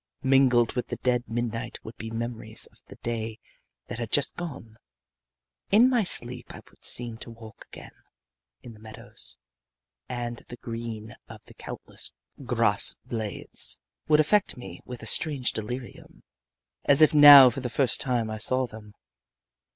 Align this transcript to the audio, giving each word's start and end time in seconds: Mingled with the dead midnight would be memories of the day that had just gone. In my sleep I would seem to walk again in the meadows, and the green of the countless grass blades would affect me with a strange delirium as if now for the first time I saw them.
Mingled 0.23 0.73
with 0.73 0.87
the 0.87 0.95
dead 0.95 1.25
midnight 1.27 1.77
would 1.83 1.95
be 1.97 2.09
memories 2.09 2.67
of 2.71 2.81
the 2.87 2.95
day 3.03 3.37
that 3.85 3.99
had 3.99 4.09
just 4.11 4.33
gone. 4.35 4.77
In 5.69 5.87
my 5.91 6.03
sleep 6.03 6.47
I 6.55 6.61
would 6.71 6.83
seem 6.83 7.19
to 7.19 7.29
walk 7.29 7.65
again 7.67 7.91
in 8.63 8.73
the 8.73 8.79
meadows, 8.79 9.37
and 10.09 10.37
the 10.47 10.57
green 10.57 11.13
of 11.27 11.45
the 11.45 11.53
countless 11.53 12.13
grass 12.43 12.97
blades 13.05 13.79
would 14.07 14.19
affect 14.19 14.57
me 14.57 14.81
with 14.85 15.03
a 15.03 15.05
strange 15.05 15.51
delirium 15.51 16.23
as 16.85 17.03
if 17.03 17.13
now 17.13 17.51
for 17.51 17.59
the 17.59 17.69
first 17.69 18.01
time 18.01 18.27
I 18.31 18.39
saw 18.39 18.65
them. 18.65 18.95